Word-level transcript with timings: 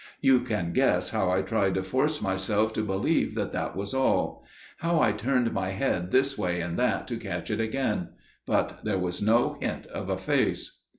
You 0.19 0.39
can 0.39 0.73
guess 0.73 1.11
how 1.11 1.29
I 1.29 1.43
tried 1.43 1.75
to 1.75 1.83
force 1.83 2.23
myself 2.23 2.73
to 2.73 2.81
believe 2.81 3.35
that 3.35 3.53
that 3.53 3.75
was 3.75 3.93
all; 3.93 4.43
how 4.77 4.99
I 4.99 5.11
turned 5.11 5.53
my 5.53 5.69
head 5.69 6.09
this 6.09 6.35
way 6.39 6.59
and 6.59 6.75
that 6.79 7.07
to 7.09 7.17
catch 7.17 7.51
it 7.51 7.59
again; 7.61 8.09
but 8.47 8.79
there 8.83 8.97
was 8.97 9.21
no 9.21 9.57
hint 9.61 9.85
of 9.85 10.09
a 10.09 10.17
face. 10.17 10.79